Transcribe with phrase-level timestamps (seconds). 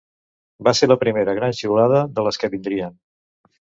[0.67, 3.03] Va ser la primera gran xiulada de les que vindrien.